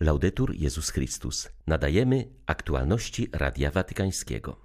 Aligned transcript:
Laudetur 0.00 0.54
Jezus 0.54 0.90
Chrystus. 0.90 1.48
Nadajemy 1.66 2.28
aktualności 2.46 3.28
Radia 3.32 3.70
Watykańskiego. 3.70 4.60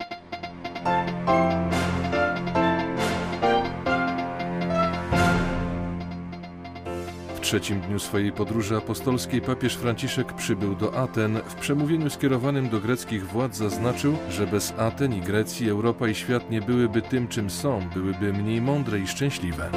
W 7.35 7.39
trzecim 7.41 7.81
dniu 7.81 7.99
swojej 7.99 8.31
podróży 8.31 8.77
apostolskiej 8.77 9.41
papież 9.41 9.75
Franciszek 9.75 10.33
przybył 10.33 10.75
do 10.75 10.97
Aten. 10.97 11.37
W 11.47 11.55
przemówieniu 11.55 12.09
skierowanym 12.09 12.69
do 12.69 12.79
greckich 12.79 13.27
władz 13.27 13.57
zaznaczył, 13.57 14.17
że 14.29 14.47
bez 14.47 14.73
Aten 14.77 15.13
i 15.13 15.21
Grecji 15.21 15.69
Europa 15.69 16.07
i 16.07 16.15
świat 16.15 16.51
nie 16.51 16.61
byłyby 16.61 17.01
tym, 17.01 17.27
czym 17.27 17.49
są, 17.49 17.89
byłyby 17.93 18.33
mniej 18.33 18.61
mądre 18.61 18.99
i 18.99 19.07
szczęśliwe. 19.07 19.71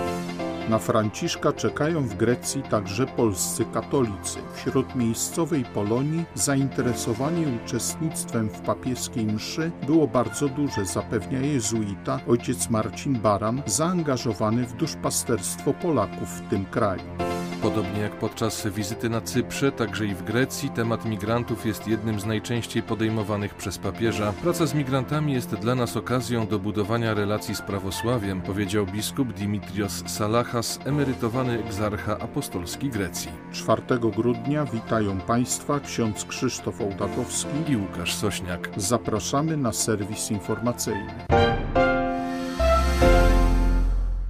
Na 0.68 0.78
Franciszka 0.78 1.52
czekają 1.52 2.02
w 2.02 2.14
Grecji 2.14 2.62
także 2.62 3.06
polscy 3.06 3.64
katolicy. 3.64 4.38
Wśród 4.54 4.94
miejscowej 4.94 5.64
Polonii 5.64 6.24
zainteresowanie 6.34 7.46
uczestnictwem 7.64 8.48
w 8.48 8.60
papieskiej 8.60 9.26
mszy 9.26 9.70
było 9.86 10.06
bardzo 10.06 10.48
duże, 10.48 10.84
zapewnia 10.84 11.40
jezuita 11.40 12.20
ojciec 12.28 12.70
Marcin 12.70 13.18
Baran, 13.20 13.62
zaangażowany 13.66 14.66
w 14.66 14.72
duszpasterstwo 14.72 15.74
Polaków 15.74 16.28
w 16.28 16.48
tym 16.50 16.64
kraju. 16.64 17.31
Podobnie 17.62 18.00
jak 18.00 18.12
podczas 18.12 18.66
wizyty 18.66 19.10
na 19.10 19.20
Cyprze, 19.20 19.72
także 19.72 20.06
i 20.06 20.14
w 20.14 20.22
Grecji 20.22 20.70
temat 20.70 21.04
migrantów 21.04 21.66
jest 21.66 21.88
jednym 21.88 22.20
z 22.20 22.26
najczęściej 22.26 22.82
podejmowanych 22.82 23.54
przez 23.54 23.78
papieża. 23.78 24.32
Praca 24.42 24.66
z 24.66 24.74
migrantami 24.74 25.32
jest 25.32 25.54
dla 25.54 25.74
nas 25.74 25.96
okazją 25.96 26.46
do 26.46 26.58
budowania 26.58 27.14
relacji 27.14 27.54
z 27.54 27.62
prawosławiem, 27.62 28.42
powiedział 28.42 28.86
biskup 28.86 29.32
Dimitrios 29.32 30.02
Salachas, 30.06 30.80
emerytowany 30.84 31.58
egzarcha 31.58 32.18
apostolski 32.18 32.88
Grecji. 32.88 33.30
4 33.52 33.82
grudnia 34.16 34.64
witają 34.64 35.20
Państwa 35.20 35.80
ksiądz 35.80 36.24
Krzysztof 36.24 36.80
Ołtatowski 36.80 37.56
i 37.68 37.76
Łukasz 37.76 38.14
Sośniak. 38.14 38.68
Zapraszamy 38.76 39.56
na 39.56 39.72
serwis 39.72 40.30
informacyjny. 40.30 41.14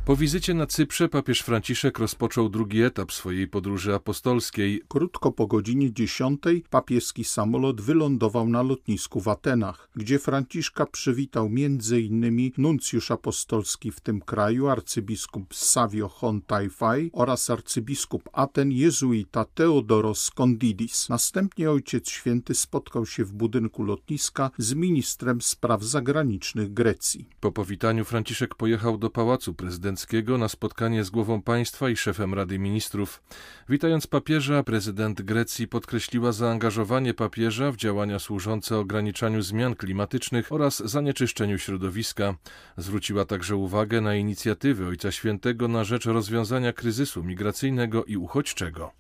Po 0.04 0.16
wizycie 0.16 0.54
na 0.54 0.66
Cyprze 0.66 1.08
papież 1.08 1.40
Franciszek 1.40 1.98
rozpoczął 1.98 2.48
drugi 2.48 2.82
etap 2.82 3.12
swojej 3.12 3.48
podróży 3.48 3.94
apostolskiej. 3.94 4.82
Krótko 4.88 5.32
po 5.32 5.46
godzinie 5.46 5.92
10 5.92 6.42
papieski 6.70 7.24
samolot 7.24 7.80
wylądował 7.80 8.48
na 8.48 8.62
lotnisku 8.62 9.20
w 9.20 9.28
Atenach, 9.28 9.88
gdzie 9.96 10.18
Franciszka 10.18 10.86
przywitał 10.86 11.46
m.in. 11.46 12.50
nuncjusz 12.58 13.10
apostolski 13.10 13.90
w 13.90 14.00
tym 14.00 14.20
kraju 14.20 14.68
arcybiskup 14.68 15.54
Savio 15.54 16.08
Hontaifai 16.08 17.10
oraz 17.12 17.50
arcybiskup 17.50 18.28
Aten 18.32 18.72
jezuita 18.72 19.44
Theodoros 19.44 20.30
Kondidis. 20.30 21.08
Następnie 21.08 21.70
Ojciec 21.70 22.10
Święty 22.10 22.54
spotkał 22.54 23.06
się 23.06 23.24
w 23.24 23.32
budynku 23.32 23.82
lotniska 23.82 24.50
z 24.58 24.74
ministrem 24.74 25.42
spraw 25.42 25.82
zagranicznych 25.82 26.72
Grecji. 26.74 27.28
Po 27.40 27.52
powitaniu 27.52 28.04
Franciszek 28.04 28.54
pojechał 28.54 28.98
do 28.98 29.10
pałacu 29.10 29.54
prezydenckiego 29.92 30.38
na 30.38 30.48
spotkanie 30.48 31.04
z 31.04 31.10
głową 31.10 31.42
państwa 31.42 31.90
i 31.90 31.96
szefem 31.96 32.34
Rady 32.34 32.58
Ministrów. 32.58 33.22
Witając 33.68 34.06
papieża, 34.06 34.62
prezydent 34.62 35.22
Grecji 35.22 35.68
podkreśliła 35.68 36.32
zaangażowanie 36.32 37.14
papieża 37.14 37.72
w 37.72 37.76
działania 37.76 38.18
służące 38.18 38.78
ograniczaniu 38.78 39.42
zmian 39.42 39.74
klimatycznych 39.74 40.52
oraz 40.52 40.82
zanieczyszczeniu 40.84 41.58
środowiska. 41.58 42.34
Zwróciła 42.76 43.24
także 43.24 43.56
uwagę 43.56 44.00
na 44.00 44.16
inicjatywy 44.16 44.86
Ojca 44.86 45.12
Świętego 45.12 45.68
na 45.68 45.84
rzecz 45.84 46.04
rozwiązania 46.04 46.72
kryzysu 46.72 47.24
migracyjnego 47.24 48.04
i 48.04 48.16
uchodźczego. 48.16 48.92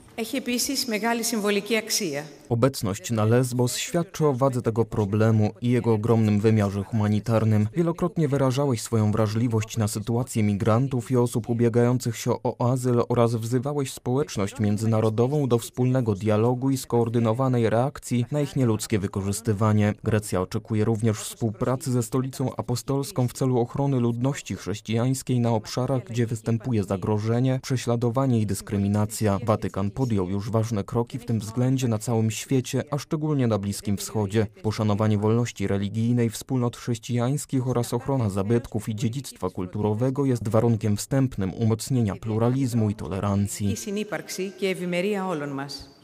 Obecność 2.48 3.10
na 3.10 3.24
Lesbos 3.24 3.76
świadczy 3.76 4.26
o 4.26 4.32
wadze 4.32 4.62
tego 4.62 4.84
problemu 4.84 5.54
i 5.60 5.70
jego 5.70 5.92
ogromnym 5.92 6.40
wymiarze 6.40 6.84
humanitarnym. 6.84 7.68
Wielokrotnie 7.76 8.28
wyrażałeś 8.28 8.82
swoją 8.82 9.12
wrażliwość 9.12 9.76
na 9.76 9.88
sytuację 9.88 10.42
migrantów 10.42 10.81
i 11.10 11.16
osób 11.16 11.48
ubiegających 11.48 12.16
się 12.16 12.32
o 12.42 12.72
azyl 12.72 13.02
oraz 13.08 13.34
wzywałeś 13.34 13.92
społeczność 13.92 14.60
międzynarodową 14.60 15.46
do 15.48 15.58
wspólnego 15.58 16.14
dialogu 16.14 16.70
i 16.70 16.76
skoordynowanej 16.76 17.70
reakcji 17.70 18.26
na 18.30 18.40
ich 18.40 18.56
nieludzkie 18.56 18.98
wykorzystywanie. 18.98 19.94
Grecja 20.04 20.40
oczekuje 20.40 20.84
również 20.84 21.18
współpracy 21.18 21.92
ze 21.92 22.02
stolicą 22.02 22.56
apostolską 22.56 23.28
w 23.28 23.32
celu 23.32 23.58
ochrony 23.58 24.00
ludności 24.00 24.56
chrześcijańskiej 24.56 25.40
na 25.40 25.50
obszarach, 25.50 26.04
gdzie 26.04 26.26
występuje 26.26 26.84
zagrożenie, 26.84 27.60
prześladowanie 27.62 28.40
i 28.40 28.46
dyskryminacja. 28.46 29.38
Watykan 29.44 29.90
podjął 29.90 30.30
już 30.30 30.50
ważne 30.50 30.84
kroki 30.84 31.18
w 31.18 31.24
tym 31.24 31.38
względzie 31.38 31.88
na 31.88 31.98
całym 31.98 32.30
świecie, 32.30 32.84
a 32.90 32.98
szczególnie 32.98 33.46
na 33.46 33.58
Bliskim 33.58 33.96
Wschodzie. 33.96 34.46
Poszanowanie 34.62 35.18
wolności 35.18 35.66
religijnej, 35.66 36.30
wspólnot 36.30 36.76
chrześcijańskich 36.76 37.68
oraz 37.68 37.94
ochrona 37.94 38.30
zabytków 38.30 38.88
i 38.88 38.94
dziedzictwa 38.94 39.50
kulturowego 39.50 40.24
jest 40.24 40.48
warunkiem 40.48 40.71
wstępnym 40.96 41.54
umocnienia 41.54 42.16
pluralizmu 42.16 42.90
i 42.90 42.94
tolerancji. 42.94 43.76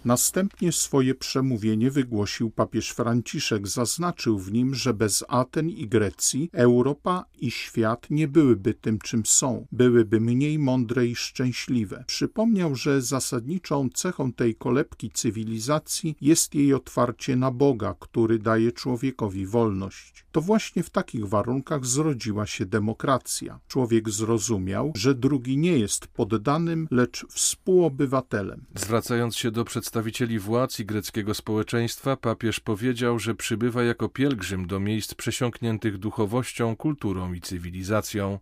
Następnie 0.04 0.72
swoje 0.72 1.14
przemówienie 1.14 1.91
wygłosił 1.91 2.50
papież 2.50 2.91
Franciszek. 2.91 3.69
Zaznaczył 3.69 4.38
w 4.38 4.53
nim, 4.53 4.75
że 4.75 4.94
bez 4.94 5.25
Aten 5.28 5.70
i 5.70 5.88
Grecji 5.88 6.50
Europa 6.53 7.25
i 7.41 7.50
świat 7.50 8.06
nie 8.10 8.28
byłyby 8.28 8.75
tym, 8.75 8.98
czym 8.98 9.26
są, 9.26 9.66
byłyby 9.72 10.20
mniej 10.20 10.58
mądre 10.58 11.06
i 11.06 11.16
szczęśliwe. 11.16 12.04
Przypomniał, 12.06 12.75
że 12.75 13.03
zasadniczą 13.03 13.88
cechą 13.94 14.32
tej 14.32 14.54
kolebki 14.54 15.10
cywilizacji 15.10 16.16
jest 16.20 16.54
jej 16.54 16.75
otwarcie 16.75 17.37
na 17.37 17.50
Boga, 17.50 17.94
który 18.00 18.38
daje 18.38 18.72
człowiekowi 18.72 19.47
wolność. 19.47 20.25
To 20.32 20.41
właśnie 20.41 20.82
w 20.82 20.91
takich 20.91 21.26
warunkach 21.28 21.87
zrodziła 21.87 22.47
się 22.47 22.66
demokracja. 22.66 23.60
Człowiek 23.69 24.10
zrozumiał, 24.10 24.92
że 24.97 25.14
drugi 25.14 25.56
nie 25.56 25.78
jest 25.78 26.06
poddanym, 26.06 26.88
lecz 26.91 27.26
współobywatelem. 27.31 28.64
Zwracając 28.75 29.37
się 29.37 29.50
do 29.50 29.64
przedstawicieli 29.64 29.97
władz 30.38 30.81
i 30.81 30.86
greckiego 30.86 31.34
społeczeństwa, 31.34 32.16
papież 32.16 32.60
powiedział, 32.60 33.19
że 33.19 33.34
przybywa 33.34 33.82
jako 33.82 34.09
pielgrzym 34.09 34.66
do 34.66 34.81
miejsc 34.81 35.14
przesiąkniętych 35.14 35.98
duchowością, 35.98 36.76
kulturą 36.76 37.32
i 37.32 37.41
cywilizacją. 37.41 38.38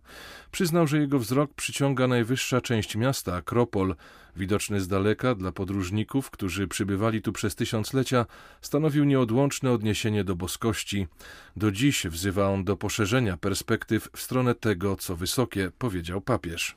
Przyznał, 0.51 0.87
że 0.87 0.97
jego 0.97 1.19
wzrok 1.19 1.53
przyciąga 1.53 2.07
najwyższa 2.07 2.61
część 2.61 2.95
miasta, 2.95 3.35
Akropol, 3.35 3.95
widoczny 4.37 4.81
z 4.81 4.87
daleka 4.87 5.35
dla 5.35 5.51
podróżników, 5.51 6.29
którzy 6.29 6.67
przybywali 6.67 7.21
tu 7.21 7.33
przez 7.33 7.55
tysiąclecia, 7.55 8.25
stanowił 8.61 9.03
nieodłączne 9.03 9.71
odniesienie 9.71 10.23
do 10.23 10.35
boskości. 10.35 11.07
Do 11.55 11.71
dziś 11.71 12.07
wzywa 12.07 12.49
on 12.49 12.63
do 12.63 12.77
poszerzenia 12.77 13.37
perspektyw 13.37 14.09
w 14.15 14.21
stronę 14.21 14.55
tego, 14.55 14.95
co 14.95 15.15
wysokie, 15.15 15.71
powiedział 15.77 16.21
papież. 16.21 16.75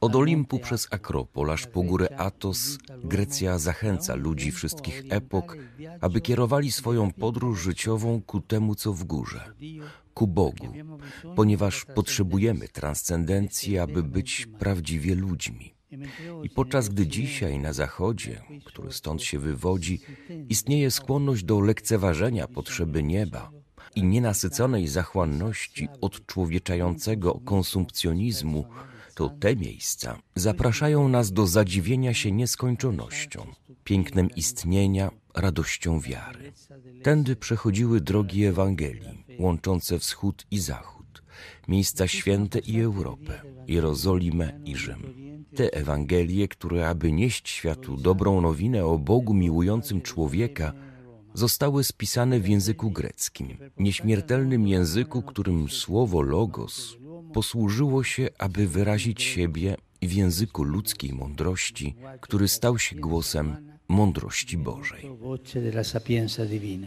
Od 0.00 0.16
Olimpu 0.16 0.58
przez 0.58 0.88
Akropol 0.90 1.50
aż 1.50 1.66
po 1.66 1.82
górę 1.82 2.08
Atos, 2.18 2.78
Grecja 3.04 3.58
zachęca 3.58 4.14
ludzi 4.14 4.52
wszystkich 4.52 5.02
epok, 5.10 5.56
aby 6.00 6.20
kierowali 6.20 6.72
swoją 6.72 7.12
podróż 7.12 7.60
życiową 7.60 8.22
ku 8.26 8.40
temu, 8.40 8.74
co 8.74 8.92
w 8.92 9.04
górze, 9.04 9.52
ku 10.16 10.26
Bogu, 10.26 10.68
ponieważ 11.36 11.84
potrzebujemy 11.84 12.68
transcendencji, 12.68 13.78
aby 13.78 14.02
być 14.02 14.46
prawdziwie 14.58 15.14
ludźmi. 15.14 15.74
I 16.42 16.50
podczas 16.50 16.88
gdy 16.88 17.06
dzisiaj 17.06 17.58
na 17.58 17.72
Zachodzie, 17.72 18.42
który 18.64 18.92
stąd 18.92 19.22
się 19.22 19.38
wywodzi, 19.38 20.00
istnieje 20.48 20.90
skłonność 20.90 21.44
do 21.44 21.60
lekceważenia 21.60 22.48
potrzeby 22.48 23.02
nieba 23.02 23.50
i 23.94 24.02
nienasyconej 24.04 24.88
zachłanności 24.88 25.88
odczłowieczającego 26.00 27.40
konsumpcjonizmu, 27.44 28.64
to 29.16 29.28
te 29.28 29.56
miejsca 29.56 30.18
zapraszają 30.34 31.08
nas 31.08 31.32
do 31.32 31.46
zadziwienia 31.46 32.14
się 32.14 32.32
nieskończonością, 32.32 33.46
pięknem 33.84 34.30
istnienia, 34.36 35.10
radością 35.34 36.00
wiary. 36.00 36.52
Tędy 37.02 37.36
przechodziły 37.36 38.00
drogi 38.00 38.44
Ewangelii, 38.44 39.24
łączące 39.38 39.98
wschód 39.98 40.46
i 40.50 40.58
zachód, 40.58 41.22
miejsca 41.68 42.08
święte 42.08 42.58
i 42.58 42.80
Europę, 42.80 43.42
Jerozolimę 43.68 44.60
i 44.64 44.76
Rzym. 44.76 45.02
Te 45.54 45.74
Ewangelie, 45.74 46.48
które 46.48 46.88
aby 46.88 47.12
nieść 47.12 47.48
światu 47.48 47.96
dobrą 47.96 48.40
nowinę 48.40 48.84
o 48.86 48.98
Bogu 48.98 49.34
miłującym 49.34 50.00
człowieka, 50.02 50.72
zostały 51.34 51.84
spisane 51.84 52.40
w 52.40 52.48
języku 52.48 52.90
greckim, 52.90 53.58
nieśmiertelnym 53.78 54.68
języku, 54.68 55.22
którym 55.22 55.68
słowo 55.68 56.22
logos 56.22 56.96
posłużyło 57.34 58.04
się, 58.04 58.28
aby 58.38 58.68
wyrazić 58.68 59.22
siebie 59.22 59.76
w 60.02 60.12
języku 60.12 60.62
ludzkiej 60.62 61.12
mądrości, 61.12 61.96
który 62.20 62.48
stał 62.48 62.78
się 62.78 62.96
głosem 62.96 63.76
mądrości 63.88 64.58
Bożej. 64.58 65.10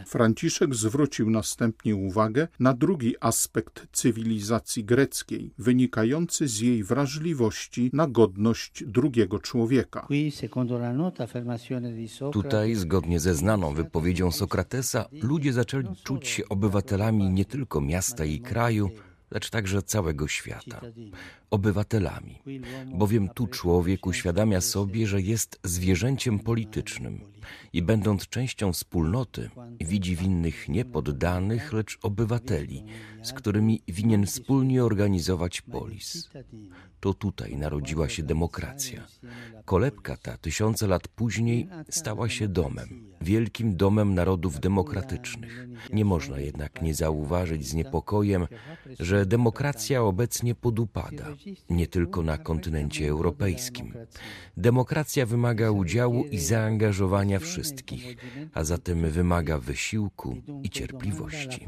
Franciszek 0.06 0.74
zwrócił 0.74 1.30
następnie 1.30 1.96
uwagę 1.96 2.48
na 2.60 2.74
drugi 2.74 3.14
aspekt 3.20 3.86
cywilizacji 3.92 4.84
greckiej, 4.84 5.54
wynikający 5.58 6.48
z 6.48 6.60
jej 6.60 6.84
wrażliwości 6.84 7.90
na 7.92 8.06
godność 8.06 8.84
drugiego 8.86 9.38
człowieka. 9.38 10.08
Tutaj, 12.32 12.74
zgodnie 12.74 13.20
ze 13.20 13.34
znaną 13.34 13.74
wypowiedzią 13.74 14.30
Sokratesa, 14.30 15.08
ludzie 15.22 15.52
zaczęli 15.52 15.96
czuć 16.04 16.28
się 16.28 16.48
obywatelami 16.48 17.30
nie 17.30 17.44
tylko 17.44 17.80
miasta 17.80 18.24
i 18.24 18.40
kraju, 18.40 18.90
lecz 19.30 19.50
także 19.50 19.82
całego 19.82 20.28
świata. 20.28 20.80
Obywatelami, 21.50 22.42
bowiem 22.94 23.28
tu 23.28 23.46
człowiek 23.46 24.06
uświadamia 24.06 24.60
sobie, 24.60 25.06
że 25.06 25.20
jest 25.22 25.60
zwierzęciem 25.64 26.38
politycznym 26.38 27.29
i 27.72 27.82
będąc 27.82 28.28
częścią 28.28 28.72
wspólnoty, 28.72 29.50
widzi 29.80 30.16
w 30.16 30.22
innych 30.22 30.68
nie 30.68 30.84
poddanych, 30.84 31.72
lecz 31.72 31.98
obywateli, 32.02 32.84
z 33.22 33.32
którymi 33.32 33.82
winien 33.88 34.26
wspólnie 34.26 34.84
organizować 34.84 35.60
polis. 35.60 36.30
To 37.00 37.14
tutaj 37.14 37.56
narodziła 37.56 38.08
się 38.08 38.22
demokracja. 38.22 39.06
Kolebka 39.64 40.16
ta 40.16 40.36
tysiące 40.36 40.86
lat 40.86 41.08
później 41.08 41.68
stała 41.90 42.28
się 42.28 42.48
domem, 42.48 42.88
wielkim 43.20 43.76
domem 43.76 44.14
narodów 44.14 44.60
demokratycznych. 44.60 45.68
Nie 45.92 46.04
można 46.04 46.38
jednak 46.38 46.82
nie 46.82 46.94
zauważyć 46.94 47.68
z 47.68 47.74
niepokojem, 47.74 48.46
że 48.98 49.26
demokracja 49.26 50.02
obecnie 50.02 50.54
podupada, 50.54 51.26
nie 51.70 51.86
tylko 51.86 52.22
na 52.22 52.38
kontynencie 52.38 53.08
europejskim. 53.08 53.94
Demokracja 54.56 55.26
wymaga 55.26 55.70
udziału 55.70 56.24
i 56.24 56.38
zaangażowania 56.38 57.29
wszystkich, 57.38 58.16
a 58.54 58.64
zatem 58.64 59.10
wymaga 59.10 59.58
wysiłku 59.58 60.42
i 60.62 60.70
cierpliwości. 60.70 61.66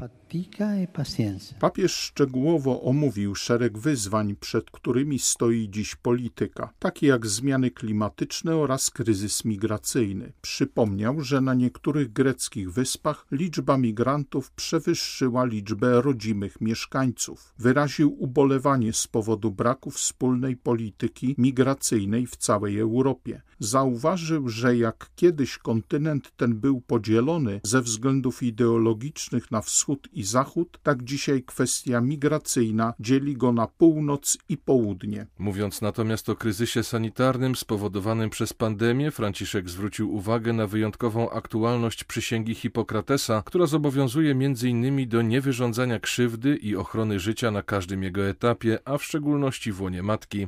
Papież 1.59 1.93
szczegółowo 1.93 2.81
omówił 2.81 3.35
szereg 3.35 3.77
wyzwań, 3.77 4.35
przed 4.35 4.71
którymi 4.71 5.19
stoi 5.19 5.69
dziś 5.69 5.95
polityka, 5.95 6.73
takie 6.79 7.07
jak 7.07 7.27
zmiany 7.27 7.71
klimatyczne 7.71 8.55
oraz 8.55 8.89
kryzys 8.89 9.45
migracyjny. 9.45 10.33
Przypomniał, 10.41 11.21
że 11.21 11.41
na 11.41 11.53
niektórych 11.53 12.13
greckich 12.13 12.73
wyspach 12.73 13.25
liczba 13.31 13.77
migrantów 13.77 14.51
przewyższyła 14.51 15.45
liczbę 15.45 16.01
rodzimych 16.01 16.61
mieszkańców. 16.61 17.53
Wyraził 17.57 18.23
ubolewanie 18.23 18.93
z 18.93 19.07
powodu 19.07 19.51
braku 19.51 19.91
wspólnej 19.91 20.57
polityki 20.57 21.35
migracyjnej 21.37 22.27
w 22.27 22.35
całej 22.35 22.79
Europie. 22.79 23.41
Zauważył, 23.63 24.49
że 24.49 24.77
jak 24.77 25.09
kiedyś 25.15 25.57
kontynent 25.57 26.31
ten 26.37 26.55
był 26.55 26.81
podzielony 26.81 27.61
ze 27.63 27.81
względów 27.81 28.43
ideologicznych 28.43 29.51
na 29.51 29.61
wschód 29.61 30.07
i 30.13 30.23
zachód, 30.23 30.79
tak 30.83 31.03
dzisiaj 31.03 31.43
kwestia 31.43 32.01
migracyjna 32.01 32.93
dzieli 32.99 33.37
go 33.37 33.51
na 33.51 33.67
północ 33.67 34.37
i 34.49 34.57
południe. 34.57 35.27
Mówiąc 35.39 35.81
natomiast 35.81 36.29
o 36.29 36.35
kryzysie 36.35 36.83
sanitarnym 36.83 37.55
spowodowanym 37.55 38.29
przez 38.29 38.53
pandemię, 38.53 39.11
Franciszek 39.11 39.69
zwrócił 39.69 40.15
uwagę 40.15 40.53
na 40.53 40.67
wyjątkową 40.67 41.29
aktualność 41.29 42.03
przysięgi 42.03 42.55
Hipokratesa, 42.55 43.43
która 43.45 43.65
zobowiązuje 43.65 44.31
m.in. 44.31 45.09
do 45.09 45.21
niewyrządzania 45.21 45.99
krzywdy 45.99 46.55
i 46.55 46.75
ochrony 46.75 47.19
życia 47.19 47.51
na 47.51 47.61
każdym 47.61 48.03
jego 48.03 48.27
etapie, 48.27 48.79
a 48.85 48.97
w 48.97 49.03
szczególności 49.03 49.71
w 49.71 49.81
łonie 49.81 50.03
matki. 50.03 50.47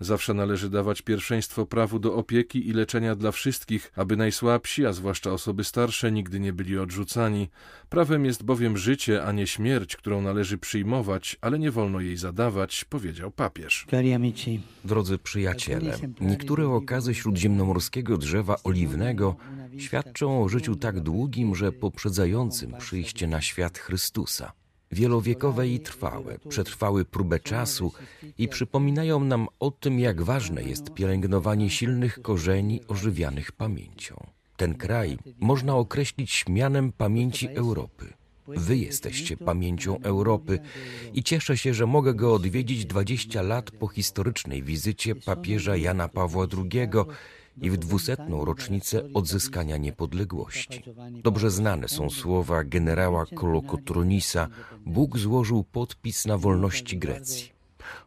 Zawsze 0.00 0.34
należy 0.34 0.70
dawać 0.70 1.02
pierwszeństwo 1.02 1.66
prawu 1.66 1.98
do 1.98 2.14
opieki 2.14 2.55
i 2.58 2.72
leczenia 2.72 3.14
dla 3.14 3.32
wszystkich, 3.32 3.92
aby 3.96 4.16
najsłabsi, 4.16 4.86
a 4.86 4.92
zwłaszcza 4.92 5.32
osoby 5.32 5.64
starsze, 5.64 6.12
nigdy 6.12 6.40
nie 6.40 6.52
byli 6.52 6.78
odrzucani. 6.78 7.48
Prawem 7.88 8.24
jest 8.24 8.42
bowiem 8.42 8.76
życie, 8.76 9.24
a 9.24 9.32
nie 9.32 9.46
śmierć, 9.46 9.96
którą 9.96 10.22
należy 10.22 10.58
przyjmować, 10.58 11.36
ale 11.40 11.58
nie 11.58 11.70
wolno 11.70 12.00
jej 12.00 12.16
zadawać, 12.16 12.84
powiedział 12.84 13.30
papież. 13.30 13.86
Drodzy 14.84 15.18
przyjaciele, 15.18 15.98
niektóre 16.20 16.68
okazy 16.68 17.14
śródziemnomorskiego 17.14 18.18
drzewa 18.18 18.56
oliwnego 18.64 19.36
świadczą 19.78 20.44
o 20.44 20.48
życiu 20.48 20.76
tak 20.76 21.00
długim, 21.00 21.54
że 21.54 21.72
poprzedzającym 21.72 22.72
przyjście 22.78 23.26
na 23.26 23.40
świat 23.40 23.78
Chrystusa. 23.78 24.52
Wielowiekowe 24.92 25.68
i 25.68 25.80
trwałe, 25.80 26.38
przetrwały 26.48 27.04
próbę 27.04 27.40
czasu 27.40 27.92
i 28.38 28.48
przypominają 28.48 29.24
nam 29.24 29.48
o 29.60 29.70
tym, 29.70 29.98
jak 30.00 30.22
ważne 30.22 30.62
jest 30.62 30.94
pielęgnowanie 30.94 31.70
silnych 31.70 32.22
korzeni 32.22 32.80
ożywianych 32.88 33.52
pamięcią. 33.52 34.26
Ten 34.56 34.74
kraj 34.74 35.18
można 35.40 35.74
określić 35.76 36.44
mianem 36.48 36.92
pamięci 36.92 37.48
Europy. 37.48 38.12
Wy 38.48 38.76
jesteście 38.76 39.36
pamięcią 39.36 40.00
Europy 40.02 40.58
i 41.14 41.22
cieszę 41.22 41.56
się, 41.56 41.74
że 41.74 41.86
mogę 41.86 42.14
go 42.14 42.34
odwiedzić 42.34 42.86
20 42.86 43.42
lat 43.42 43.70
po 43.70 43.88
historycznej 43.88 44.62
wizycie 44.62 45.14
papieża 45.14 45.76
Jana 45.76 46.08
Pawła 46.08 46.46
II 46.72 46.88
i 47.62 47.70
w 47.70 47.76
dwusetną 47.76 48.44
rocznicę 48.44 49.02
odzyskania 49.14 49.76
niepodległości. 49.76 50.82
Dobrze 51.22 51.50
znane 51.50 51.88
są 51.88 52.10
słowa 52.10 52.64
generała 52.64 53.26
Kolokotronisa: 53.26 54.48
Bóg 54.86 55.18
złożył 55.18 55.64
podpis 55.64 56.26
na 56.26 56.38
wolności 56.38 56.98
Grecji. 56.98 57.52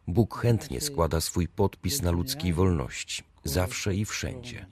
Bóg 0.08 0.38
chętnie 0.38 0.80
składa 0.80 1.20
swój 1.20 1.48
podpis 1.48 2.02
na 2.02 2.10
ludzkiej 2.10 2.52
wolności, 2.52 3.22
zawsze 3.44 3.94
i 3.94 4.04
wszędzie. 4.04 4.66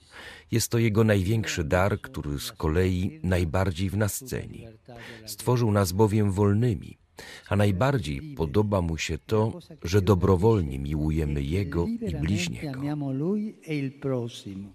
Jest 0.51 0.71
to 0.71 0.77
jego 0.77 1.03
największy 1.03 1.63
dar, 1.63 2.01
który 2.01 2.39
z 2.39 2.51
kolei 2.51 3.19
najbardziej 3.23 3.89
w 3.89 3.97
nas 3.97 4.23
ceni. 4.25 4.67
Stworzył 5.25 5.71
nas 5.71 5.91
bowiem 5.91 6.31
wolnymi, 6.31 6.97
a 7.49 7.55
najbardziej 7.55 8.21
podoba 8.21 8.81
mu 8.81 8.97
się 8.97 9.17
to, 9.17 9.59
że 9.83 10.01
dobrowolnie 10.01 10.79
miłujemy 10.79 11.43
Jego 11.43 11.85
i 11.87 12.15
bliźniego. 12.21 12.81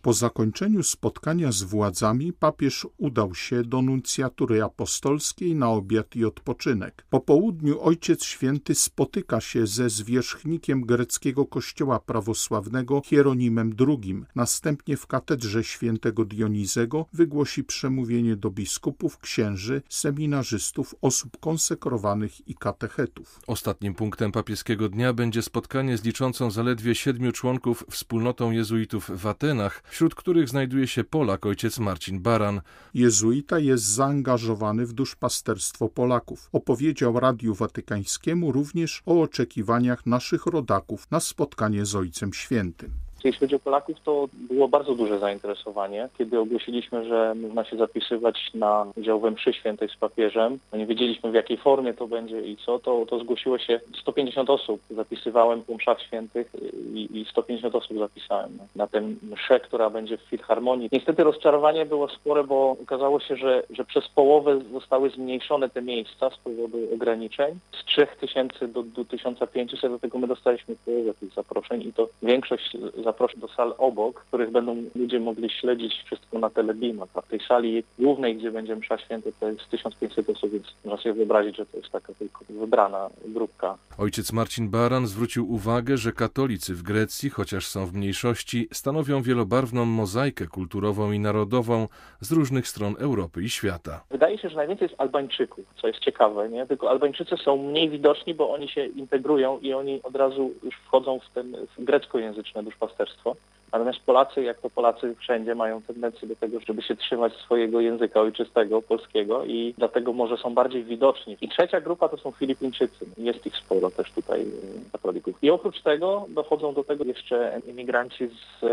Po 0.03 0.13
zakończeniu 0.13 0.83
spotkania 0.83 1.53
z 1.53 1.63
władzami 1.63 2.33
papież 2.33 2.87
udał 2.99 3.35
się 3.35 3.65
do 3.65 3.83
nuncjatury 3.83 4.63
apostolskiej 4.63 5.55
na 5.55 5.71
obiad 5.71 6.17
i 6.17 6.25
odpoczynek. 6.25 7.07
Po 7.11 7.21
południu 7.21 7.81
Ojciec 7.81 8.25
Święty 8.25 8.75
spotyka 8.75 9.41
się 9.41 9.67
ze 9.67 9.91
zwierzchnikiem 9.91 10.81
greckiego 10.81 11.47
kościoła 11.47 12.01
prawosławnego 12.01 13.03
Hieronimem 13.05 13.75
II. 13.89 14.25
Następnie 14.35 14.97
w 14.97 15.07
katedrze 15.07 15.65
świętego 15.65 16.25
Dionizego 16.25 17.07
wygłosi 17.13 17.65
przemówienie 17.65 18.37
do 18.37 18.51
biskupów, 18.51 19.19
księży, 19.19 19.83
seminarzystów, 19.89 20.95
osób 21.03 21.41
konsekrowanych 21.41 22.34
i 22.47 22.55
katechetów. 22.55 23.41
Ostatnim 23.47 23.95
punktem 23.95 24.33
papieskiego 24.33 24.89
dnia 24.89 25.13
będzie 25.13 25.43
spotkanie 25.43 25.99
z 25.99 26.05
liczącą 26.05 26.51
zaledwie 26.51 26.95
siedmiu 26.95 27.33
członków 27.33 27.85
wspólnotą 27.91 28.51
jezuitów 28.51 29.11
w 29.15 29.27
Atenach, 29.27 29.83
wśród 29.91 30.15
których 30.15 30.49
znajduje 30.49 30.87
się 30.87 31.05
Polak 31.05 31.47
ojciec 31.47 31.79
Marcin 31.79 32.23
Baran. 32.23 32.61
Jezuita 32.95 33.59
jest 33.59 33.85
zaangażowany 33.85 34.87
w 34.87 34.93
duszpasterstwo 34.93 35.89
Polaków. 35.89 36.49
Opowiedział 36.53 37.21
Radiu 37.21 37.55
Watykańskiemu 37.55 38.53
również 38.53 39.03
o 39.07 39.23
oczekiwaniach 39.23 40.07
naszych 40.07 40.47
rodaków 40.47 41.11
na 41.11 41.21
spotkanie 41.21 41.87
z 41.87 41.95
Ojcem 41.95 42.33
Świętym. 42.33 43.05
Jeśli 43.25 43.41
chodzi 43.41 43.57
o 43.57 43.59
Polaków, 43.59 43.97
to 44.05 44.29
było 44.33 44.69
bardzo 44.69 44.95
duże 44.95 45.19
zainteresowanie. 45.19 46.09
Kiedy 46.19 46.41
ogłosiliśmy, 46.41 47.05
że 47.05 47.35
można 47.35 47.65
się 47.65 47.77
zapisywać 47.77 48.51
na 48.55 48.87
udział 48.97 49.21
we 49.21 49.31
mszy 49.31 49.53
świętej 49.53 49.89
z 49.89 49.97
papieżem, 49.97 50.59
nie 50.73 50.87
wiedzieliśmy 50.87 51.31
w 51.31 51.35
jakiej 51.35 51.57
formie 51.57 51.95
to 51.95 52.07
będzie 52.07 52.41
i 52.41 52.57
co, 52.57 52.79
to, 52.79 53.07
to 53.07 53.19
zgłosiło 53.19 53.59
się 53.59 53.81
150 54.01 54.51
osób. 54.51 54.81
Zapisywałem 54.91 55.63
po 55.63 55.75
mszach 55.75 56.03
świętych 56.03 56.53
i, 56.95 57.09
i 57.21 57.25
150 57.31 57.75
osób 57.75 57.99
zapisałem 57.99 58.59
na 58.77 58.87
tę 58.87 59.01
mszę, 59.33 59.61
która 59.61 59.91
będzie 59.91 60.17
w 60.17 60.21
Filharmonii. 60.21 60.89
Niestety 60.93 61.25
rozczarowanie 61.25 61.87
było 61.87 62.09
spore, 62.09 62.45
bo 62.45 62.77
okazało 62.83 63.21
się, 63.21 63.37
że, 63.37 63.63
że 63.71 63.85
przez 63.85 64.09
połowę 64.09 64.61
zostały 64.73 65.11
zmniejszone 65.11 65.71
te 65.71 65.83
miejsca 65.83 66.31
z 66.31 66.37
powodu 66.37 66.79
ograniczeń. 66.95 67.59
Z 67.73 67.85
3000 67.85 68.69
do, 68.69 68.83
do 68.83 69.05
1500, 69.05 69.81
dlatego 69.81 70.19
my 70.19 70.27
dostaliśmy 70.27 70.77
połowę 70.85 71.15
tych 71.15 71.35
zaproszeń 71.35 71.83
i 71.83 71.93
to 71.93 72.09
większość 72.23 72.77
zaproszeń 73.05 73.14
zaproszę 73.15 73.39
do 73.39 73.49
sal 73.49 73.75
obok, 73.79 74.21
w 74.21 74.29
których 74.29 74.51
będą 74.51 74.77
ludzie 74.95 75.21
mogli 75.21 75.51
śledzić 75.51 75.93
wszystko 76.07 76.39
na 76.39 76.51
telebimach. 76.51 77.09
A 77.15 77.21
w 77.21 77.29
tej 77.29 77.41
sali 77.41 77.85
głównej, 77.99 78.37
gdzie 78.37 78.51
będzie 78.51 78.77
msza 78.77 78.99
święta, 78.99 79.31
to 79.41 79.49
jest 79.49 79.71
1500 79.71 80.31
osób, 80.31 80.51
więc 80.51 80.65
można 80.85 81.03
sobie 81.03 81.13
wyobrazić, 81.13 81.57
że 81.57 81.67
to 81.67 81.77
jest 81.77 81.91
taka 81.91 82.15
tylko 82.15 82.45
wybrana 82.49 83.11
grupka. 83.25 83.79
Ojciec 83.99 84.33
Marcin 84.33 84.71
Baran 84.71 85.07
zwrócił 85.07 85.53
uwagę, 85.53 85.97
że 85.97 86.13
katolicy 86.13 86.75
w 86.75 86.83
Grecji, 86.83 87.31
chociaż 87.31 87.67
są 87.67 87.87
w 87.87 87.93
mniejszości, 87.93 88.69
stanowią 88.73 89.23
wielobarwną 89.23 89.85
mozaikę 89.85 90.47
kulturową 90.47 91.13
i 91.13 91.19
narodową 91.19 91.89
z 92.21 92.33
różnych 92.33 92.69
stron 92.69 92.95
Europy 92.99 93.43
i 93.43 93.49
świata. 93.49 94.05
Wydaje 94.11 94.39
się, 94.39 94.49
że 94.49 94.57
najwięcej 94.57 94.89
jest 94.89 95.01
Albańczyków, 95.01 95.65
co 95.81 95.87
jest 95.87 96.01
ciekawe, 96.01 96.49
nie? 96.49 96.67
Tylko 96.67 96.91
Albańczycy 96.91 97.37
są 97.37 97.57
mniej 97.57 97.91
widoczni, 97.91 98.35
bo 98.35 98.51
oni 98.51 98.69
się 98.69 98.87
integrują 98.87 99.59
i 99.59 99.73
oni 99.73 100.01
od 100.03 100.17
razu 100.17 100.51
już 100.63 100.75
wchodzą 100.75 101.19
w 101.19 101.35
ten 101.35 101.57
w 101.79 101.85
greckojęzyczne 101.85 102.63
duszpasterstwo 102.63 103.04
ministerstwo 103.05 103.37
Natomiast 103.75 104.01
Polacy, 104.07 104.43
jak 104.43 104.61
to 104.61 104.71
Polacy 104.71 105.15
wszędzie, 105.19 105.55
mają 105.55 105.83
tendencję 105.83 106.29
do 106.29 106.37
tego, 106.37 106.61
żeby 106.61 106.83
się 106.83 106.97
trzymać 106.97 107.33
swojego 107.33 107.81
języka 107.81 108.21
ojczystego, 108.21 108.83
polskiego 108.83 109.45
i 109.45 109.75
dlatego 109.79 110.13
może 110.13 110.37
są 110.37 110.55
bardziej 110.55 110.85
widoczni. 110.85 111.37
I 111.41 111.49
trzecia 111.49 111.81
grupa 111.81 112.09
to 112.09 112.17
są 112.17 112.31
Filipińczycy. 112.31 113.07
Jest 113.19 113.47
ich 113.47 113.57
sporo 113.57 113.91
też 113.91 114.13
tutaj 114.13 114.41
e, 114.41 114.45
katolików. 114.93 115.37
I 115.43 115.51
oprócz 115.51 115.83
tego 115.83 116.27
dochodzą 116.29 116.75
do 116.75 116.85
tego 116.85 117.05
jeszcze 117.05 117.61
imigranci 117.67 118.29
z 118.29 118.65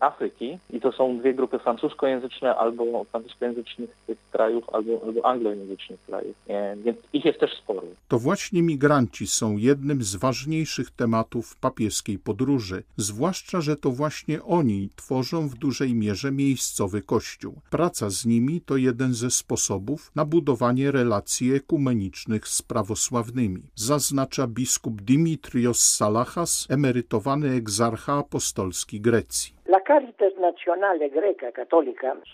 Afryki 0.00 0.58
i 0.70 0.80
to 0.80 0.92
są 0.92 1.18
dwie 1.18 1.34
grupy 1.34 1.58
francuskojęzyczne 1.58 2.56
albo 2.56 3.04
francuskojęzycznych 3.04 3.90
tych 4.06 4.18
krajów, 4.30 4.64
albo, 4.72 5.00
albo 5.06 5.26
anglojęzycznych 5.26 6.00
krajów. 6.06 6.36
E, 6.48 6.76
więc 6.76 6.98
ich 7.12 7.24
jest 7.24 7.40
też 7.40 7.50
sporo. 7.58 7.82
To 8.08 8.18
właśnie 8.18 8.62
migranci 8.62 9.26
są 9.26 9.56
jednym 9.56 10.02
z 10.02 10.16
ważniejszych 10.16 10.90
tematów 10.90 11.56
papieskiej 11.60 12.18
podróży, 12.18 12.82
zwłaszcza, 12.96 13.60
że 13.60 13.76
to 13.76 13.90
właśnie 13.90 14.35
oni 14.44 14.90
tworzą 14.96 15.48
w 15.48 15.54
dużej 15.54 15.94
mierze 15.94 16.32
miejscowy 16.32 17.02
kościół. 17.02 17.60
Praca 17.70 18.10
z 18.10 18.26
nimi 18.26 18.60
to 18.60 18.76
jeden 18.76 19.14
ze 19.14 19.30
sposobów 19.30 20.10
na 20.14 20.24
budowanie 20.24 20.90
relacji 20.90 21.52
ekumenicznych 21.52 22.48
z 22.48 22.62
prawosławnymi, 22.62 23.62
zaznacza 23.74 24.46
biskup 24.46 25.02
Dimitrios 25.02 25.80
Salachas, 25.80 26.66
emerytowany 26.68 27.50
egzarcha 27.50 28.12
apostolski 28.18 29.00
Grecji. 29.00 29.55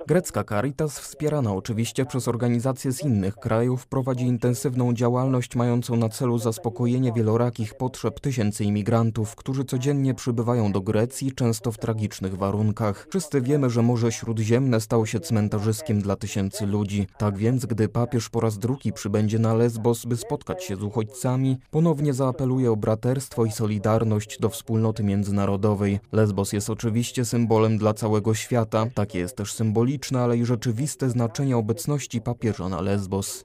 Grecka 0.07 0.45
Caritas, 0.45 1.01
wspierana 1.01 1.55
oczywiście 1.55 2.05
przez 2.05 2.29
organizacje 2.29 2.93
z 2.93 3.05
innych 3.05 3.37
krajów, 3.37 3.87
prowadzi 3.87 4.27
intensywną 4.27 4.95
działalność 4.95 5.57
mającą 5.57 5.97
na 5.97 6.09
celu 6.09 6.39
zaspokojenie 6.39 7.13
wielorakich 7.13 7.75
potrzeb 7.75 8.21
tysięcy 8.21 8.65
imigrantów, 8.65 9.37
którzy 9.37 9.65
codziennie 9.65 10.15
przybywają 10.15 10.73
do 10.73 10.81
Grecji, 10.81 11.33
często 11.33 11.73
w 11.73 11.79
tragicznych 11.79 12.37
warunkach. 12.37 13.07
Wszyscy 13.11 13.41
wiemy, 13.41 13.71
że 13.71 13.83
Morze 13.83 14.13
Śródziemne 14.13 14.81
stało 14.81 15.07
się 15.07 15.21
cmentarzyskiem 15.21 16.01
dla 16.01 16.17
tysięcy 16.17 16.67
ludzi. 16.67 17.07
Tak 17.19 17.39
więc, 17.39 17.67
gdy 17.67 17.89
papież 17.89 18.29
po 18.29 18.41
raz 18.41 18.59
drugi 18.59 18.93
przybędzie 18.93 19.39
na 19.39 19.55
Lesbos, 19.55 20.05
by 20.05 20.17
spotkać 20.17 20.65
się 20.65 20.77
z 20.77 20.83
uchodźcami, 20.83 21.59
ponownie 21.71 22.15
zaapeluje 22.15 22.73
o 22.73 22.77
braterstwo 22.77 23.45
i 23.45 23.51
solidarność 23.51 24.39
do 24.39 24.49
wspólnoty 24.49 25.05
międzynarodowej. 25.05 25.99
Lesbos 26.13 26.53
jest 26.53 26.71
oczywiście 26.71 27.25
symbolem 27.33 27.79
dla 27.79 27.95
całego 27.95 28.35
świata. 28.35 28.87
Takie 28.95 29.19
jest 29.19 29.37
też 29.37 29.53
symboliczne, 29.53 30.21
ale 30.21 30.37
i 30.37 30.45
rzeczywiste 30.45 31.11
znaczenie 31.11 31.57
obecności 31.57 32.21
papieża 32.21 32.69
na 32.69 32.81
Lesbos. 32.81 33.45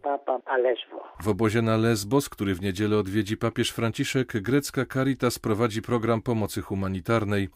W 1.21 1.27
obozie 1.27 1.61
na 1.61 1.77
Lesbos, 1.77 2.29
który 2.29 2.55
w 2.55 2.61
niedzielę 2.61 2.97
odwiedzi 2.97 3.37
papież 3.37 3.69
Franciszek, 3.69 4.41
grecka 4.41 4.85
Caritas 4.85 5.39
prowadzi 5.39 5.81
program 5.81 6.21
pomocy 6.21 6.61
humanitarnej. 6.61 7.49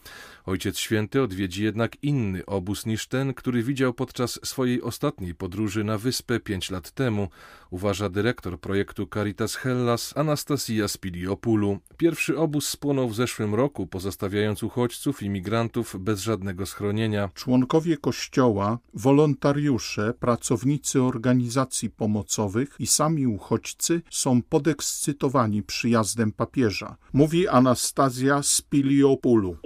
Ojciec 0.45 0.77
Święty 0.77 1.21
odwiedzi 1.21 1.63
jednak 1.63 2.03
inny 2.03 2.45
obóz 2.45 2.85
niż 2.85 3.07
ten, 3.07 3.33
który 3.33 3.63
widział 3.63 3.93
podczas 3.93 4.39
swojej 4.43 4.81
ostatniej 4.81 5.35
podróży 5.35 5.83
na 5.83 5.97
wyspę 5.97 6.39
pięć 6.39 6.71
lat 6.71 6.91
temu, 6.91 7.27
uważa 7.69 8.09
dyrektor 8.09 8.59
projektu 8.59 9.07
Caritas 9.13 9.55
Hellas 9.55 10.17
Anastasia 10.17 10.87
Spiliopoulou. 10.87 11.79
Pierwszy 11.97 12.37
obóz 12.37 12.67
spłonął 12.67 13.09
w 13.09 13.15
zeszłym 13.15 13.55
roku, 13.55 13.87
pozostawiając 13.87 14.63
uchodźców 14.63 15.23
i 15.23 15.29
migrantów 15.29 15.95
bez 15.99 16.21
żadnego 16.21 16.65
schronienia. 16.65 17.29
Członkowie 17.33 17.97
kościoła, 17.97 18.79
wolontariusze, 18.93 20.13
pracownicy 20.19 21.03
organizacji 21.03 21.89
pomocowych 21.89 22.80
i 22.81 22.87
sami 22.87 23.27
uchodźcy 23.27 24.01
są 24.09 24.41
podekscytowani 24.41 25.63
przyjazdem 25.63 26.31
papieża, 26.31 26.97
mówi 27.13 27.47
Anastazja 27.47 28.43
Spiliopoulou. 28.43 29.57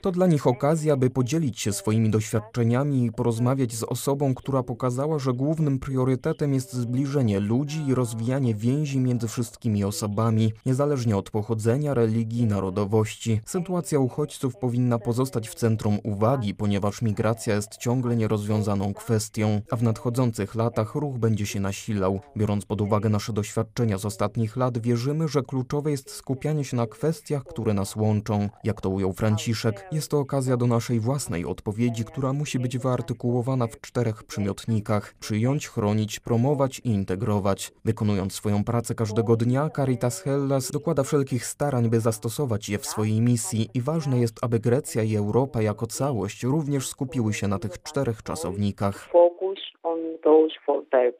To 0.00 0.10
dla 0.10 0.26
nich 0.26 0.46
okazja, 0.46 0.96
by 0.96 1.10
podzielić 1.10 1.60
się 1.60 1.72
swoimi 1.72 2.10
doświadczeniami 2.10 3.06
i 3.06 3.12
porozmawiać 3.12 3.72
z 3.72 3.82
osobą, 3.82 4.34
która 4.34 4.62
pokazała, 4.62 5.18
że 5.18 5.32
głównym 5.32 5.78
priorytetem 5.78 6.54
jest 6.54 6.72
zbliżenie 6.72 7.40
ludzi 7.40 7.78
i 7.88 7.94
rozwijanie 7.94 8.54
więzi 8.54 8.98
między 8.98 9.28
wszystkimi 9.28 9.84
osobami, 9.84 10.52
niezależnie 10.66 11.16
od 11.16 11.30
pochodzenia, 11.30 11.94
religii 11.94 12.46
narodowości. 12.46 13.40
Sytuacja 13.44 13.98
uchodźców 13.98 14.56
powinna 14.56 14.98
pozostać 14.98 15.48
w 15.48 15.54
centrum 15.54 15.98
uwagi, 16.04 16.54
ponieważ 16.54 17.02
migracja 17.02 17.54
jest 17.54 17.76
ciągle 17.76 18.16
nierozwiązaną 18.16 18.94
kwestią, 18.94 19.60
a 19.70 19.76
w 19.76 19.82
nadchodzących 19.82 20.54
latach 20.54 20.94
ruch 20.94 21.18
będzie 21.18 21.46
się 21.46 21.60
nasilał. 21.60 22.20
Biorąc 22.36 22.66
pod 22.66 22.80
uwagę 22.80 23.08
nasze 23.08 23.32
doświadczenia 23.32 23.98
z 23.98 24.04
ostatnich 24.04 24.56
lat, 24.56 24.78
wierzymy, 24.78 25.28
że 25.28 25.42
kluczowe 25.42 25.90
jest 25.90 26.10
skupianie 26.10 26.64
się 26.64 26.76
na 26.84 26.88
kwestiach, 26.88 27.44
które 27.44 27.74
nas 27.74 27.96
łączą. 27.96 28.48
Jak 28.64 28.80
to 28.80 28.88
ujął 28.88 29.12
Franciszek, 29.12 29.86
jest 29.92 30.10
to 30.10 30.18
okazja 30.18 30.56
do 30.56 30.66
naszej 30.66 31.00
własnej 31.00 31.44
odpowiedzi, 31.44 32.04
która 32.04 32.32
musi 32.32 32.58
być 32.58 32.78
wyartykułowana 32.78 33.66
w 33.66 33.80
czterech 33.80 34.24
przymiotnikach: 34.24 35.14
przyjąć, 35.20 35.68
chronić, 35.68 36.20
promować 36.20 36.78
i 36.78 36.88
integrować. 36.88 37.72
Wykonując 37.84 38.32
swoją 38.32 38.64
pracę 38.64 38.94
każdego 38.94 39.36
dnia, 39.36 39.70
Caritas 39.76 40.20
Hellas 40.20 40.70
dokłada 40.70 41.02
wszelkich 41.02 41.46
starań, 41.46 41.88
by 41.88 42.00
zastosować 42.00 42.68
je 42.68 42.78
w 42.78 42.86
swojej 42.86 43.20
misji 43.20 43.68
i 43.74 43.80
ważne 43.80 44.18
jest, 44.18 44.38
aby 44.42 44.60
Grecja 44.60 45.02
i 45.02 45.16
Europa 45.16 45.62
jako 45.62 45.86
całość 45.86 46.42
również 46.42 46.88
skupiły 46.88 47.34
się 47.34 47.48
na 47.48 47.58
tych 47.58 47.82
czterech 47.82 48.22
czasownikach. 48.22 49.08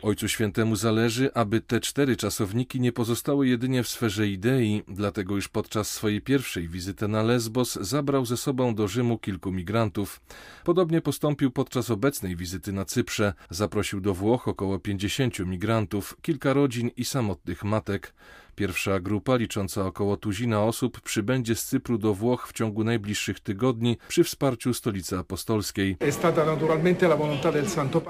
Ojcu 0.03 0.29
Świętemu 0.29 0.77
zależy, 0.77 1.31
aby 1.35 1.61
te 1.61 1.81
cztery 1.81 2.17
czasowniki 2.17 2.81
nie 2.81 2.93
pozostały 2.93 3.49
jedynie 3.49 3.83
w 3.83 3.89
sferze 3.89 4.29
idei, 4.29 4.83
dlatego 4.89 5.35
już 5.35 5.49
podczas 5.49 5.91
swojej 5.91 6.21
pierwszej 6.21 6.69
wizyty 6.69 7.09
na 7.09 7.23
Lesbos 7.23 7.75
zabrał 7.75 8.25
ze 8.25 8.37
sobą 8.37 8.75
do 8.75 8.89
Rzymu 8.89 9.19
kilku 9.19 9.53
migrantów. 9.53 10.21
Podobnie 10.65 11.01
postąpił 11.01 11.51
podczas 11.51 11.91
obecnej 11.91 12.37
wizyty 12.37 12.73
na 12.73 12.85
Cyprze. 12.85 13.35
Zaprosił 13.51 14.01
do 14.01 14.15
Włoch 14.15 14.49
około 14.49 14.79
50 14.79 15.39
migrantów, 15.39 16.17
kilka 16.23 16.53
rodzin 16.53 16.91
i 16.97 17.05
samotnych 17.05 17.65
matek. 17.65 18.15
Pierwsza 18.57 19.01
grupa, 19.01 19.37
licząca 19.37 19.87
około 19.87 20.17
tuzina 20.17 20.63
osób, 20.63 21.01
przybędzie 21.01 21.55
z 21.55 21.65
Cypru 21.65 21.99
do 21.99 22.15
Włoch 22.15 22.49
w 22.49 22.53
ciągu 22.53 22.85
najbliższych 22.85 23.41
tygodni 23.41 23.97
przy 24.09 24.25
wsparciu 24.25 24.75
Stolicy 24.75 25.19
Apostolskiej. 25.19 25.97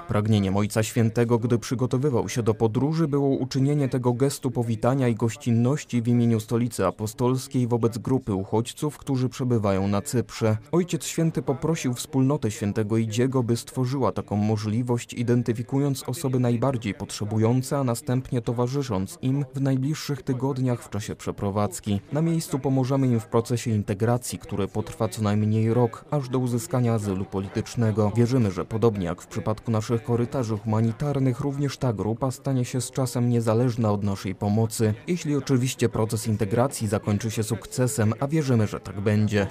Pragnieniem 0.07 0.57
Ojca 0.57 0.83
Świętego, 0.83 1.39
gdy 1.39 1.59
przygotowywał 1.59 2.29
się 2.29 2.43
do 2.43 2.53
podróży, 2.53 3.07
było 3.07 3.29
uczynienie 3.29 3.89
tego 3.89 4.13
gestu 4.13 4.51
powitania 4.51 5.07
i 5.07 5.15
gościnności 5.15 6.01
w 6.01 6.07
imieniu 6.07 6.39
Stolicy 6.39 6.85
Apostolskiej 6.85 7.67
wobec 7.67 7.97
grupy 7.97 8.33
uchodźców, 8.33 8.97
którzy 8.97 9.29
przebywają 9.29 9.87
na 9.87 10.01
Cyprze. 10.01 10.57
Ojciec 10.71 11.05
Święty 11.05 11.41
poprosił 11.41 11.93
wspólnotę 11.93 12.51
Świętego 12.51 12.97
Idziego, 12.97 13.43
by 13.43 13.57
stworzyła 13.57 14.11
taką 14.11 14.35
możliwość, 14.35 15.13
identyfikując 15.13 16.03
osoby 16.03 16.39
najbardziej 16.39 16.93
potrzebujące, 16.93 17.77
a 17.77 17.83
następnie 17.83 18.41
towarzysząc 18.41 19.17
im 19.21 19.45
w 19.55 19.61
najbliższych 19.61 20.21
tygodniach 20.21 20.34
tygodniach 20.35 20.83
w 20.83 20.89
czasie 20.89 21.15
przeprowadzki. 21.15 22.01
Na 22.11 22.21
miejscu 22.21 22.59
pomożemy 22.59 23.07
im 23.07 23.19
w 23.19 23.25
procesie 23.25 23.71
integracji, 23.71 24.39
który 24.39 24.67
potrwa 24.67 25.07
co 25.07 25.21
najmniej 25.21 25.73
rok, 25.73 26.05
aż 26.11 26.29
do 26.29 26.39
uzyskania 26.39 26.93
azylu 26.93 27.25
politycznego. 27.25 28.11
Wierzymy, 28.15 28.51
że 28.51 28.65
podobnie 28.65 29.05
jak 29.05 29.21
w 29.21 29.27
przypadku 29.27 29.71
naszych 29.71 30.03
korytarzy 30.03 30.57
humanitarnych, 30.57 31.39
również 31.39 31.77
ta 31.77 31.93
grupa 31.93 32.31
stanie 32.31 32.65
się 32.65 32.81
z 32.81 32.91
czasem 32.91 33.29
niezależna 33.29 33.91
od 33.91 34.03
naszej 34.03 34.35
pomocy, 34.35 34.93
jeśli 35.07 35.35
oczywiście 35.35 35.89
proces 35.89 36.27
integracji 36.27 36.87
zakończy 36.87 37.31
się 37.31 37.43
sukcesem, 37.43 38.13
a 38.19 38.27
wierzymy, 38.27 38.67
że 38.67 38.79
tak 38.79 39.01
będzie. 39.01 39.47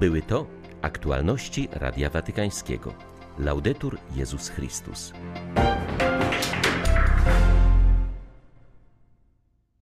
Były 0.00 0.22
to 0.22 0.46
aktualności 0.82 1.68
Radia 1.72 2.10
Watykańskiego. 2.10 2.94
Laudetur 3.38 3.98
Jezus 4.16 4.48
Chrystus. 4.48 5.12